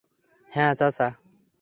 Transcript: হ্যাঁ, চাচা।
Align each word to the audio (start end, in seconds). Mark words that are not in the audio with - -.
হ্যাঁ, 0.51 0.73
চাচা। 0.75 1.07